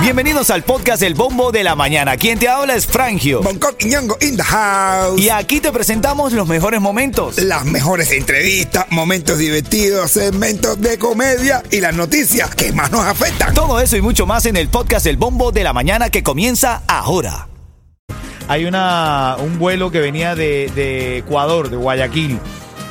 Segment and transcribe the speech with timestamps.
[0.00, 2.16] Bienvenidos al podcast El Bombo de la Mañana.
[2.16, 3.42] Quien te habla es Frangio.
[3.42, 5.20] Bangkok y Ñongo in the house.
[5.20, 7.38] Y aquí te presentamos los mejores momentos.
[7.38, 13.52] Las mejores entrevistas, momentos divertidos, segmentos de comedia y las noticias que más nos afectan.
[13.52, 16.82] Todo eso y mucho más en el podcast El Bombo de la Mañana que comienza
[16.86, 17.48] ahora.
[18.46, 22.38] Hay una, un vuelo que venía de, de Ecuador, de Guayaquil.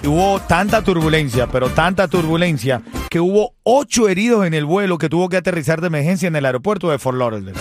[0.04, 2.82] Y hubo tanta turbulencia, pero tanta turbulencia,
[3.16, 6.45] que hubo ocho heridos en el vuelo que tuvo que aterrizar de emergencia en el
[6.45, 7.57] aeropuerto de Fort Lauderdale.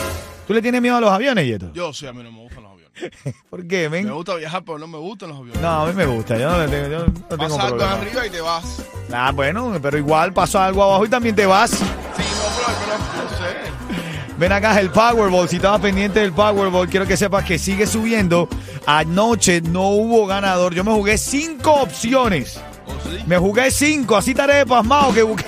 [0.48, 1.72] ¿Tú le tienes miedo a los aviones, Yeto?
[1.72, 3.12] Yo sí, a mí no me gustan los aviones.
[3.50, 4.04] ¿Por qué, men?
[4.06, 5.62] Me gusta viajar, pero no me gustan los aviones.
[5.62, 6.36] No, a mí me gusta.
[6.36, 7.92] Yo no, le tengo, yo no tengo Pasa algo problema.
[8.00, 8.64] arriba y te vas.
[8.64, 11.70] Sí, Ah, bueno, pero igual pasó algo abajo y también te vas.
[11.80, 11.86] no,
[12.16, 12.26] pero,
[12.80, 14.32] pero no sé.
[14.38, 15.48] Ven acá el Powerball.
[15.48, 18.48] Si estabas pendiente del Powerball, quiero que sepas que sigue subiendo.
[18.86, 20.74] Anoche no hubo ganador.
[20.74, 22.60] Yo me jugué cinco opciones.
[23.26, 24.16] Me jugué cinco.
[24.16, 25.44] Así estaré de pasmado que busqué.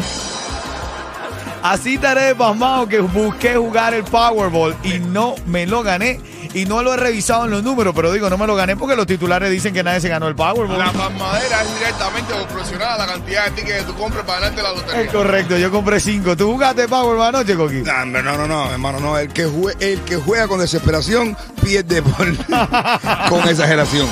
[1.62, 6.20] Así estaré de pasmado que busqué jugar el Powerball y no me lo gané.
[6.56, 8.96] Y no lo he revisado en los números, pero digo, no me lo gané porque
[8.96, 10.78] los titulares dicen que nadie se ganó el Powerball.
[10.78, 14.62] La palmadera es directamente proporcional a la cantidad de tickets que tú compres para ganarte
[14.62, 15.12] la Es lotería.
[15.12, 16.34] correcto, yo compré cinco.
[16.34, 17.82] ¿Tú jugaste Powerball anoche, Coqui?
[17.82, 19.18] No, no, no, no, hermano, no.
[19.18, 22.26] El que, jue- el que juega con desesperación pierde por,
[23.28, 24.08] con exageración.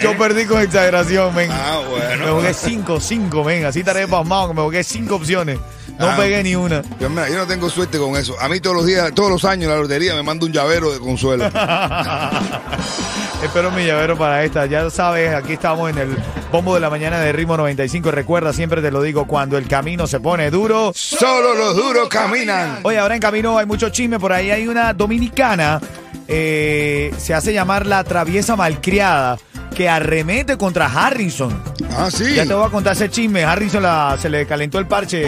[0.00, 1.48] Yo perdí con exageración, men.
[1.52, 2.24] Ah, bueno.
[2.26, 3.66] Me jugué cinco, cinco, men.
[3.66, 5.58] Así estaré pasmado que me jugué cinco opciones.
[5.98, 6.16] No Ah.
[6.16, 6.82] pegué ni una.
[6.98, 8.34] Yo, mira, yo no tengo suerte con eso.
[8.40, 10.98] A mí todos los días, todos los años la lotería me manda un llavero de
[10.98, 11.44] consuelo.
[13.42, 14.66] Espero mi llavero para esta.
[14.66, 16.16] Ya sabes, aquí estamos en el
[16.50, 18.10] bombo de la mañana de Ritmo 95.
[18.10, 20.92] Recuerda, siempre te lo digo, cuando el camino se pone duro.
[20.94, 22.80] Solo los duros caminan.
[22.84, 24.18] Oye, ahora en camino hay mucho chisme.
[24.20, 25.80] Por ahí hay una dominicana,
[26.28, 29.38] eh, se hace llamar la traviesa malcriada,
[29.74, 31.60] que arremete contra Harrison.
[31.96, 32.34] Ah, sí.
[32.34, 33.44] Ya te voy a contar ese chisme.
[33.44, 35.26] Harrison la- se le calentó el parche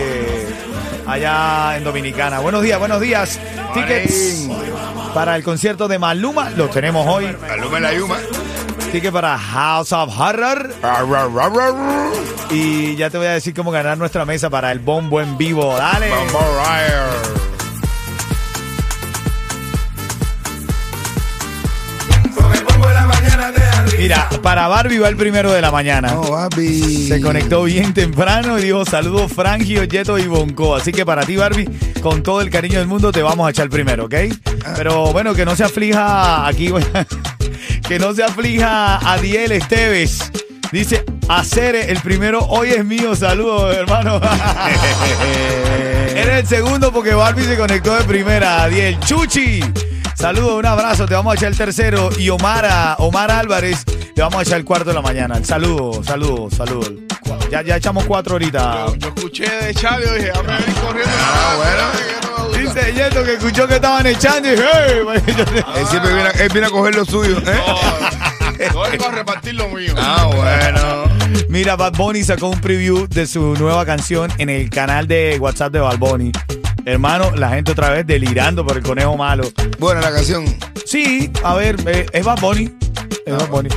[1.06, 2.40] allá en Dominicana.
[2.40, 3.38] Buenos días, buenos días.
[3.74, 4.48] Tickets
[5.14, 7.26] para el concierto de Maluma los tenemos hoy.
[7.50, 8.16] Aluma la yuma.
[8.92, 10.72] Ticket para House of Horror.
[12.50, 15.74] Y ya te voy a decir cómo ganar nuestra mesa para el bombo en vivo.
[15.76, 16.10] Dale.
[16.10, 16.34] Vamos
[16.68, 17.53] a
[24.44, 26.12] para Barbie va el primero de la mañana.
[26.12, 27.08] No, papi.
[27.08, 30.76] Se conectó bien temprano y dijo saludos Frangio, Yeto y Bonco.
[30.76, 31.66] Así que para ti, Barbie,
[32.02, 34.14] con todo el cariño del mundo, te vamos a echar primero, ¿ok?
[34.76, 36.70] Pero bueno, que no se aflija aquí,
[37.88, 40.30] que no se aflija Adiel Esteves.
[40.70, 43.16] Dice, hacer el primero hoy es mío.
[43.16, 44.20] Saludos, hermano.
[46.14, 48.64] Eres el segundo porque Barbie se conectó de primera.
[48.64, 49.62] Adiel Chuchi.
[50.24, 51.04] Saludos, un abrazo.
[51.04, 52.08] Te vamos a echar el tercero.
[52.18, 55.44] Y Omar, Omar Álvarez, te vamos a echar el cuarto de la mañana.
[55.44, 56.94] Saludos, saludos, saludos.
[57.50, 58.86] Ya, ya echamos cuatro ahorita.
[58.86, 61.12] Yo, yo escuché de Charlie y dije, a ver, corriendo.
[61.14, 62.56] Ah, bueno.
[62.56, 62.70] Que no.
[62.72, 65.22] Dice Yeto que escuchó que estaban echando y hey,
[65.76, 67.36] Él siempre viene, él viene a coger lo suyo.
[67.40, 68.70] ¿eh?
[68.72, 69.92] No, a repartir lo mío.
[69.98, 71.04] Ah, bueno.
[71.50, 75.70] Mira, Bad Bunny sacó un preview de su nueva canción en el canal de WhatsApp
[75.70, 76.32] de Bad Bunny.
[76.86, 79.44] Hermano, la gente otra vez delirando por el conejo malo.
[79.78, 80.44] Buena la canción.
[80.84, 82.70] Sí, a ver, eh, es Bad Bunny.
[83.24, 83.70] Es Bad Bunny.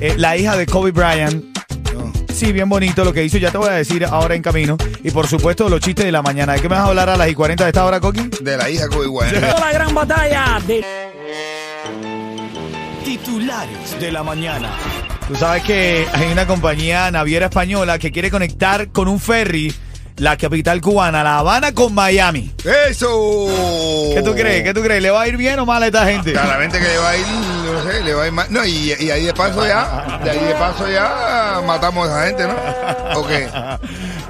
[0.00, 1.44] Eh, la hija de Kobe Bryant.
[1.92, 2.10] No.
[2.32, 3.36] Sí, bien bonito lo que hizo.
[3.36, 4.78] Ya te voy a decir ahora en camino.
[5.02, 6.54] Y por supuesto, los chistes de la mañana.
[6.54, 8.30] ¿De qué me vas a hablar a las y 40 de esta hora, Coqui?
[8.40, 9.60] De la hija Kobe Bryant.
[9.60, 10.82] la gran batalla de
[13.04, 14.70] Titulares de la mañana.
[15.28, 19.74] Tú sabes que hay una compañía naviera española que quiere conectar con un ferry
[20.16, 22.52] la capital cubana, La Habana, con Miami.
[22.88, 23.46] ¡Eso!
[24.14, 24.62] ¿Qué tú crees?
[24.62, 25.02] ¿Qué tú crees?
[25.02, 26.32] ¿Le va a ir bien o mal a esta gente?
[26.32, 28.46] Claramente que le va a ir, no sé, le va a ir mal.
[28.50, 32.44] No, y, y ahí de paso ya, de ahí de paso ya matamos a esa
[32.44, 33.20] gente, ¿no?
[33.20, 33.48] ¿O qué?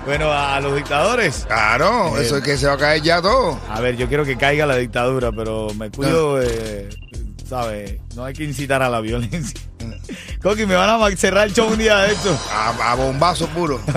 [0.04, 1.46] Bueno, a los dictadores.
[1.46, 3.58] Claro, eso es que se va a caer ya todo.
[3.70, 6.90] A ver, yo quiero que caiga la dictadura, pero me cuido de,
[7.48, 8.00] ¿sabes?
[8.14, 9.58] No hay que incitar a la violencia.
[10.42, 12.38] Coqui, me van a cerrar el show un día de esto.
[12.52, 13.80] A, a bombazo puro.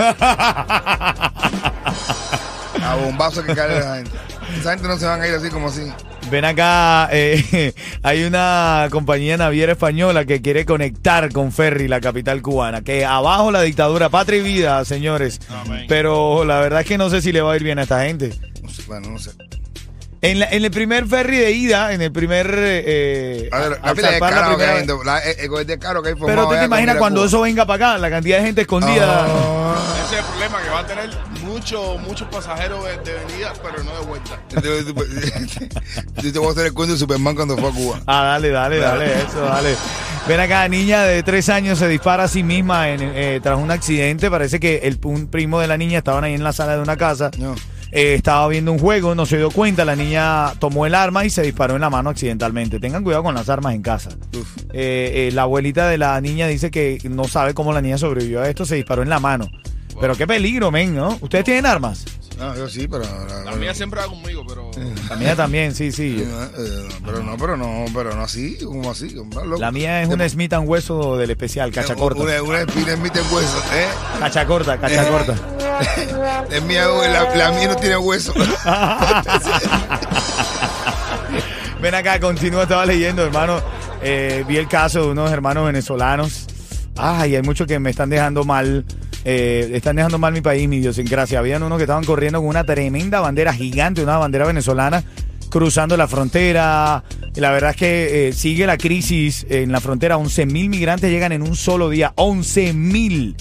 [2.82, 4.10] A bombazo que cae la gente.
[4.58, 5.82] Esa gente no se van a ir así como así.
[6.30, 7.72] Ven acá, eh,
[8.02, 12.82] hay una compañía naviera española que quiere conectar con Ferry, la capital cubana.
[12.82, 15.40] Que abajo la dictadura, patria y vida, señores.
[15.48, 15.86] Amén.
[15.88, 18.04] Pero la verdad es que no sé si le va a ir bien a esta
[18.04, 18.32] gente.
[18.62, 19.30] No sé, Bueno, no sé.
[20.20, 22.52] En, la- en el primer ferry de ida, en el primer.
[22.58, 24.96] eh, A ver, al la pila de zarpar la caro que primera hay, vez.
[25.00, 27.64] en- la- el, el de caro que hay Pero tú te imaginas cuando eso venga
[27.66, 29.26] para acá, la cantidad de gente escondida.
[29.28, 29.74] Ah.
[30.06, 31.10] Ese es el problema, que va a tener
[31.44, 34.40] muchos muchos pasajeros de, de venida, pero no de vuelta.
[36.22, 38.00] Yo te voy a hacer el cuento de Superman cuando fue a Cuba.
[38.06, 39.74] Ah, dale, dale, dale, eso, dale.
[40.26, 43.70] Ven acá, niña de tres años se dispara a sí misma en, eh, tras un
[43.70, 44.30] accidente.
[44.30, 46.96] Parece que el, un primo de la niña estaban ahí en la sala de una
[46.96, 47.54] casa No.
[47.90, 51.30] Eh, estaba viendo un juego, no se dio cuenta, la niña tomó el arma y
[51.30, 52.80] se disparó en la mano accidentalmente.
[52.80, 54.10] Tengan cuidado con las armas en casa.
[54.72, 58.42] Eh, eh, la abuelita de la niña dice que no sabe cómo la niña sobrevivió
[58.42, 59.48] a esto, se disparó en la mano.
[60.00, 61.18] Pero qué peligro, men, ¿no?
[61.20, 62.04] ¿Ustedes tienen armas?
[62.38, 63.02] No, yo sí, pero.
[63.44, 64.70] La, La mía siempre va conmigo, pero.
[65.10, 66.22] La mía también, sí, sí.
[66.24, 69.60] Eh, pero no, pero no, pero no así, como así, como loco.
[69.60, 72.22] La mía es una Smith Wesson del especial, cacha corta.
[72.22, 73.88] Una, una en mi hueso, ¿eh?
[74.20, 75.34] Cacha corta, cacha corta.
[76.50, 78.32] Es mía, la, la mía no tiene hueso.
[81.80, 83.60] Ven acá, continúa, estaba leyendo, hermano.
[84.02, 86.46] Eh, vi el caso de unos hermanos venezolanos.
[86.96, 88.84] Ay, hay muchos que me están dejando mal.
[89.24, 91.38] Eh, están dejando mal mi país, mi idiosincrasia.
[91.38, 95.04] Habían unos que estaban corriendo con una tremenda bandera gigante, una bandera venezolana,
[95.50, 97.04] cruzando la frontera.
[97.34, 100.16] Y la verdad es que eh, sigue la crisis en la frontera.
[100.16, 102.12] 11 mil migrantes llegan en un solo día.
[102.16, 103.36] 11 mil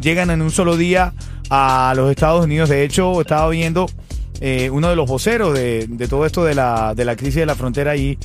[0.00, 1.12] llegan en un solo día
[1.54, 2.70] a los Estados Unidos.
[2.70, 3.86] De hecho, estaba viendo
[4.40, 7.46] eh, uno de los voceros de, de todo esto de la, de la crisis de
[7.46, 8.18] la frontera allí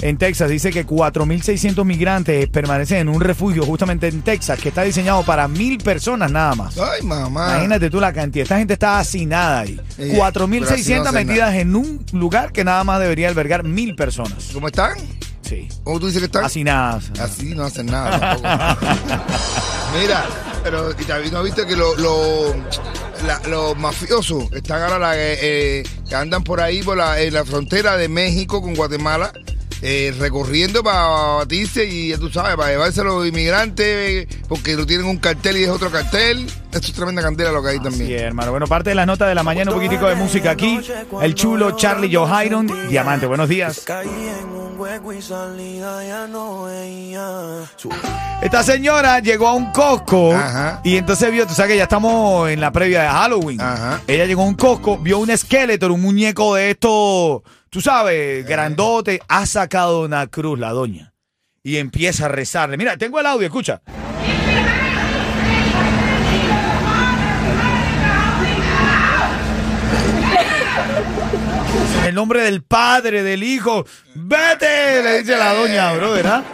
[0.00, 0.50] en Texas.
[0.50, 5.46] Dice que 4.600 migrantes permanecen en un refugio justamente en Texas, que está diseñado para
[5.46, 6.76] mil personas nada más.
[6.76, 7.50] Ay, mamá.
[7.52, 8.42] Imagínate tú la cantidad.
[8.42, 9.80] Esta gente está hacinada ahí.
[9.96, 13.94] Sí, 4.600 pero así no metidas en un lugar que nada más debería albergar mil
[13.94, 14.50] personas.
[14.52, 14.94] ¿Cómo están?
[15.42, 15.68] Sí.
[15.84, 16.44] ¿Cómo tú dices que están?
[16.46, 17.12] Hacinadas.
[17.20, 18.48] Así no hacen nada tampoco.
[20.00, 20.24] Mira,
[20.62, 22.54] pero y también no viste que lo- lo-
[23.26, 27.34] la- los mafiosos están ahora la- eh, eh, que andan por ahí por la, en
[27.34, 29.32] la frontera de México con Guatemala.
[29.84, 34.76] eh, recorriendo para batirse y ya tú sabes, para llevarse a los inmigrantes eh, porque
[34.76, 36.46] no tienen un cartel y es otro cartel.
[36.46, 38.06] Esto es tremenda candela lo que hay también.
[38.06, 38.52] Sí, hermano.
[38.52, 40.78] Bueno, parte de las notas de la mañana, un poquitico de música aquí.
[41.20, 42.28] El chulo Charlie Joe
[42.88, 43.26] Diamante.
[43.26, 43.84] Buenos días.
[44.82, 47.62] Caí en un hueco y salida ya no veía.
[47.76, 47.90] Su-
[48.40, 50.80] Esta señora llegó a un Costco Ajá.
[50.84, 53.60] y entonces vio, tú sabes que ya estamos en la previa de Halloween.
[53.60, 54.00] Ajá.
[54.06, 59.20] Ella llegó a un Costco, vio un esqueleto, un muñeco de esto, tú sabes, grandote,
[59.28, 61.12] ha sacado una cruz la doña
[61.62, 62.76] y empieza a rezarle.
[62.76, 63.80] Mira, tengo el audio, escucha.
[72.00, 73.84] En el nombre del Padre, del Hijo,
[74.14, 76.42] vete, le dice la doña, bro, ¿verdad?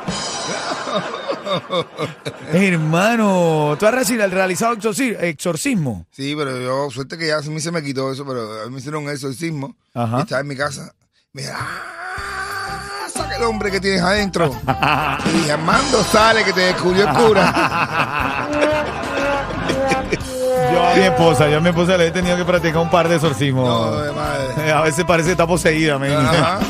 [2.53, 6.06] Hermano, ¿tú has realizado exorci- exorcismo?
[6.12, 8.73] Sí, pero yo, suerte que ya a mí se me quitó eso, pero a mí
[8.73, 9.75] me hicieron un exorcismo.
[9.94, 10.19] Ajá.
[10.19, 10.93] Y estaba en mi casa.
[11.32, 13.06] Mira, ¡ah!
[13.12, 14.47] saca el hombre que tienes adentro.
[15.26, 18.49] y dije, Armando, sale que te descubrió el cura.
[20.73, 23.09] Yo a mi esposa, yo a mi esposa le he tenido que practicar un par
[23.09, 23.67] de exorcismos.
[23.67, 24.73] no, de madre.
[24.73, 26.12] A veces parece que está poseída, men.
[26.12, 26.61] Ajá.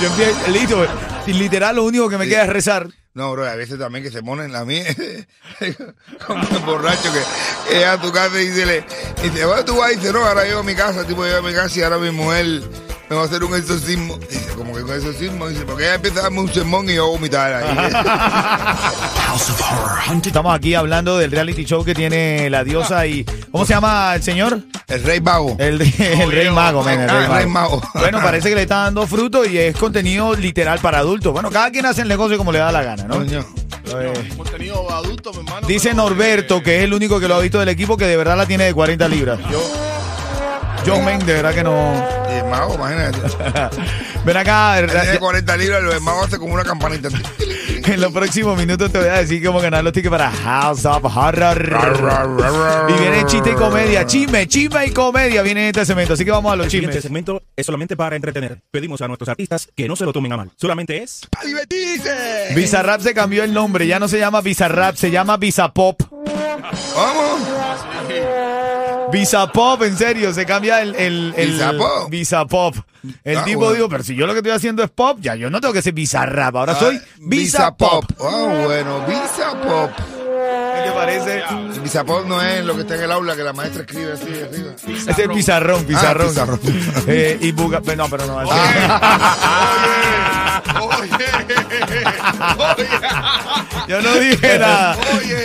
[0.00, 0.86] Yo empiezo, listo,
[1.26, 2.88] literal lo único que me queda es rezar.
[3.12, 4.84] No, bro, a veces también que se ponen la mía,
[6.26, 8.84] como el borracho que llega a tu casa y dice,
[9.24, 11.42] y dice, tú vas y dice, no, ahora llego a mi casa, tipo, llego a
[11.42, 12.62] mi casa y ahora mi mujer
[13.10, 14.18] me va a hacer un exorcismo.
[14.30, 16.94] Y dice, como que un exorcismo, dice, porque ella empieza a darme un sermón y
[16.94, 17.90] yo voy a vomitar ahí.
[20.24, 23.24] Estamos aquí hablando del reality show que tiene la diosa y.
[23.50, 24.60] ¿Cómo se llama el señor?
[24.86, 25.56] el rey vago.
[25.58, 27.76] El, el Rey Mago, men, el Ah, Rey el Rey Mago.
[27.78, 27.90] Mago.
[27.94, 31.32] Bueno, parece que le está dando fruto y es contenido literal para adultos.
[31.32, 33.16] Bueno, cada quien hace el negocio como le da la gana, ¿no?
[33.16, 33.44] Coño.
[33.92, 35.66] Eh, Contenido adulto, mi hermano.
[35.66, 38.36] Dice Norberto, que es el único que lo ha visto del equipo, que de verdad
[38.36, 39.38] la tiene de 40 libras.
[39.50, 39.60] Yo,
[40.84, 41.92] yo, men, de verdad que no.
[42.30, 43.18] Y el mago, imagínate.
[44.24, 47.08] Ven acá, Tiene 40 libras, lo demás hace como una campanita.
[47.86, 51.04] en los próximos minutos te voy a decir cómo ganar los tickets para House of
[51.04, 52.86] Horror.
[52.88, 56.14] Y viene chiste y comedia, chisme, chisme y comedia viene en este segmento.
[56.14, 57.02] Así que vamos a los El chismes.
[57.02, 58.58] segmento es solamente para entretener.
[58.70, 60.50] Pedimos a nuestros artistas que no se lo tomen a mal.
[60.56, 62.54] Solamente es ¡Para divertirse!
[62.54, 66.00] Bizarrap se cambió el nombre, ya no se llama Bizarrap, se llama Bizapop.
[69.10, 69.20] ¿Cómo?
[69.20, 70.94] Bizapop, en serio, se cambia el.
[70.96, 72.10] el, el Bizapop.
[72.10, 72.76] Bizapop.
[73.24, 73.74] El Ah, tipo bueno.
[73.74, 75.80] dijo, pero si yo lo que estoy haciendo es pop, ya yo no tengo que
[75.82, 78.04] ser Bizarrap, ahora soy Ah, Bizapop.
[78.20, 79.90] Ah, bueno, Visa Pop.
[79.96, 81.42] ¿Qué te parece?
[81.82, 84.24] Visa Pop no es lo que está en el aula que la maestra escribe así
[84.24, 84.72] arriba.
[84.86, 86.26] Ese es el pizarrón, pizarrón.
[86.28, 86.60] Ah, pizarrón.
[87.06, 88.36] Eh, y buga, no, pero no.
[90.80, 92.04] Oye, oye,
[93.88, 94.96] Yo no dije nada.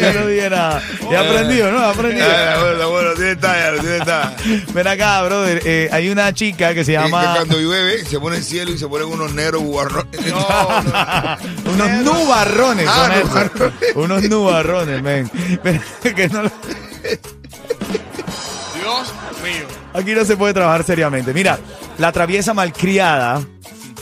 [0.02, 0.82] Yo no dije nada.
[1.12, 1.80] He aprendido, ¿no?
[1.86, 2.28] He aprendido.
[2.30, 4.34] Ah, bueno, bueno, tiene talla, tiene talla.
[4.74, 5.62] Ven acá, brother.
[5.66, 7.34] eh, hay una chica que se Que- que llama.
[7.36, 10.06] cuando llueve se pone el cielo y se ponen unos negros guarrones.
[11.66, 12.88] Unos nubarrones.
[12.90, 13.30] Ah, son esos.
[13.30, 13.96] nubarrones.
[13.96, 15.32] Unos nubarrones, men.
[15.64, 15.82] Ven,
[16.16, 16.52] que no lo-
[18.74, 19.66] Dios mío.
[19.94, 21.34] Aquí no se puede trabajar seriamente.
[21.34, 21.58] Mira,
[21.98, 23.42] la traviesa malcriada.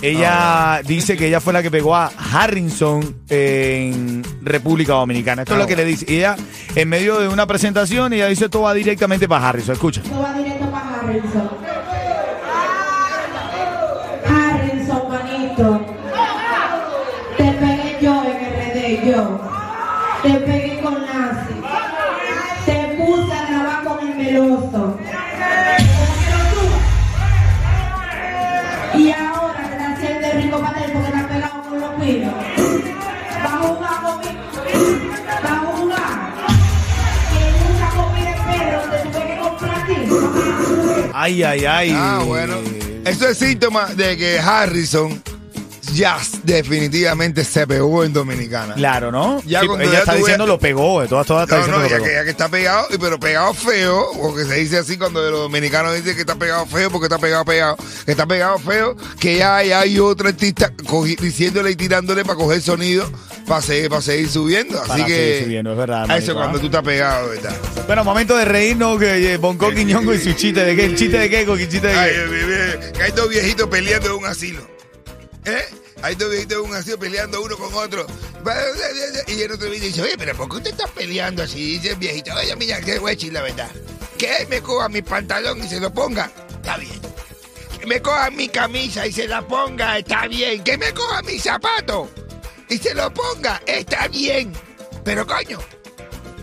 [0.04, 5.44] Ella dice que ella fue la que pegó a Harrison en República Dominicana.
[5.44, 6.06] Esto es lo que le dice.
[6.10, 6.36] Y ella,
[6.76, 9.74] en medio de una presentación, ella dice todo va directamente para Harrison.
[9.74, 10.02] Escucha.
[10.02, 11.50] Esto va directo para Harrison.
[14.28, 15.86] Harrison, manito.
[17.38, 19.42] Te pegué yo en RD, yo.
[20.22, 21.33] Te pegué con Nancy.
[41.24, 41.94] Ay, ay, ay.
[41.96, 42.56] Ah, bueno.
[43.06, 45.24] Eso es síntoma de que Harrison
[45.96, 48.74] ya definitivamente se pegó en Dominicana.
[48.76, 49.42] Claro, ¿no?
[49.46, 51.62] Ya Sí, cuando ella ya está tú diciendo lo pegó, de todas, todas está No,
[51.64, 52.06] diciendo no, lo ya pegó.
[52.08, 55.40] que, ya que está pegado, y pero pegado feo, porque se dice así cuando los
[55.42, 59.38] dominicanos dicen que está pegado feo, porque está pegado pegado, que está pegado feo, que
[59.38, 63.10] ya hay, hay otro artista cogi- diciéndole y tirándole para coger sonido
[63.48, 64.80] para seguir, para seguir subiendo.
[64.80, 66.62] Así Para que seguir subiendo, es verdad, a manito, eso cuando ¿ah?
[66.62, 67.54] tú estás pegado, ¿verdad?
[67.88, 71.18] Bueno, momento de reírnos que eh, Bonco Quiñongo y su chiste de qué, el chiste
[71.18, 72.20] de qué, Coqui, chiste de Ay, qué.
[72.22, 74.62] bebé, que hay dos viejitos peleando en un asilo.
[75.46, 75.66] ¿Eh?
[76.04, 78.06] Hay dos viejitos un asilo peleando uno con otro.
[79.28, 81.78] Y el otro viene y dice, oye, pero ¿por qué usted está peleando así?
[81.78, 83.72] Dice el viejito, oye, mira, que voy la verdad.
[84.18, 87.00] Que me coja mi pantalón y se lo ponga, está bien.
[87.80, 90.62] Que me coja mi camisa y se la ponga, está bien.
[90.62, 92.10] Que me coja mi zapato
[92.68, 94.52] y se lo ponga, está bien.
[95.06, 95.60] Pero coño,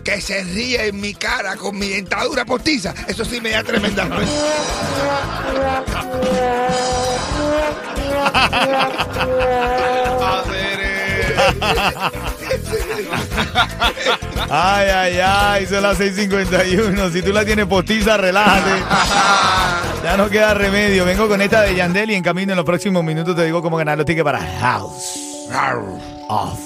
[0.03, 4.09] que se ríe en mi cara con mi dentadura postiza, eso sí me da tremenda.
[14.49, 17.11] Ay, ay, ay, son las 6.51.
[17.11, 18.71] Si tú la tienes postiza, relájate.
[20.03, 21.05] Ya no queda remedio.
[21.05, 23.77] Vengo con esta de Yandel y en camino en los próximos minutos te digo cómo
[23.77, 25.17] ganar los tickets para House
[26.27, 26.59] of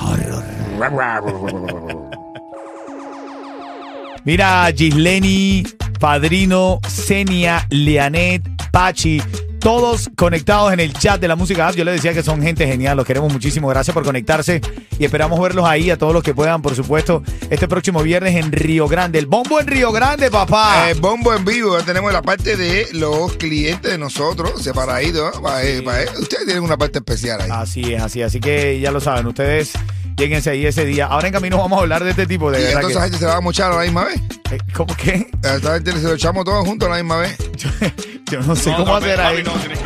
[0.00, 0.44] Horror.
[4.24, 5.64] Mira, Gisleni,
[5.98, 9.22] Padrino, Senia, Leanet, Pachi,
[9.62, 11.76] todos conectados en el chat de la música app.
[11.76, 13.68] Yo les decía que son gente genial, los queremos muchísimo.
[13.68, 14.60] Gracias por conectarse
[14.98, 18.50] y esperamos verlos ahí, a todos los que puedan, por supuesto, este próximo viernes en
[18.52, 19.18] Río Grande.
[19.18, 20.90] El bombo en Río Grande, papá.
[20.90, 25.36] Eh, bombo en vivo, ya tenemos la parte de los clientes de nosotros, separaditos.
[25.62, 27.48] eh, pa- eh, Ustedes tienen una parte especial ahí.
[27.52, 29.72] Así es, así, así que ya lo saben, ustedes
[30.16, 31.06] lléguense ahí ese día.
[31.06, 33.18] Ahora en camino vamos a hablar de este tipo de y verdad entonces esa gente
[33.18, 34.20] se va a mochar a la misma vez.
[34.48, 35.26] que- eh, ¿Cómo que?
[35.44, 37.36] A esta gente se lo echamos todos juntos a la misma vez.
[37.56, 37.68] Yo,
[38.30, 39.42] yo no sé No, cómo papi, hacer ahí.
[39.42, 39.68] No, que.
[39.68, 39.76] ¿qué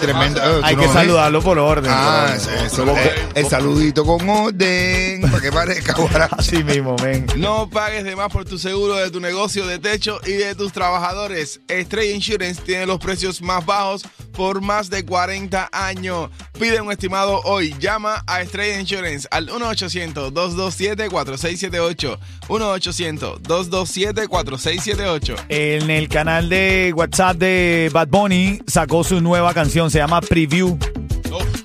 [0.00, 0.40] Tremendo.
[0.64, 1.92] Hay que no saludarlo por orden.
[1.94, 2.66] Ah, por eso, orden.
[2.66, 6.36] eso, lo que- el saludito con orden, para que parezca guaracho.
[6.38, 7.26] Así mismo, ven.
[7.36, 10.72] No pagues de más por tu seguro de tu negocio de techo y de tus
[10.72, 11.60] trabajadores.
[11.70, 16.30] Stray Insurance tiene los precios más bajos por más de 40 años.
[16.58, 17.76] Pide un estimado hoy.
[17.78, 22.18] Llama a Stray Insurance al 1-800-227-4678.
[22.48, 25.36] 1-800-227-4678.
[25.48, 30.76] En el canal de WhatsApp de Bad Bunny sacó su nueva canción, se llama Preview.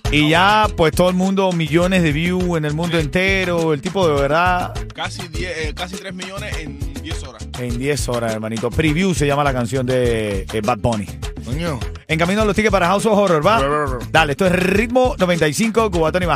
[0.10, 3.74] Y ya, pues todo el mundo, millones de views en el mundo entero.
[3.74, 7.48] El tipo de verdad, casi, 10, eh, casi 3 millones en 10 horas.
[7.60, 8.70] en 10 horas, hermanito.
[8.70, 11.06] Preview se llama la canción de eh, Bad Bunny.
[11.44, 11.80] Coño.
[12.08, 14.00] En camino a los tickets para House of Horror, ¿va?
[14.10, 16.36] Dale, esto es Ritmo 95, Cubatón y Bajada.